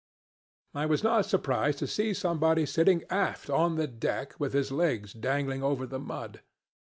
"I 0.73 0.87
was 0.87 1.03
not 1.03 1.27
surprised 1.27 1.77
to 1.77 1.85
see 1.85 2.15
somebody 2.15 2.65
sitting 2.65 3.03
aft, 3.11 3.51
on 3.51 3.75
the 3.75 3.85
deck, 3.85 4.33
with 4.39 4.53
his 4.53 4.71
legs 4.71 5.13
dangling 5.13 5.61
over 5.61 5.85
the 5.85 5.99
mud. 5.99 6.41